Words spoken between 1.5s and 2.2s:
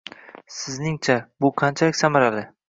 qanchalik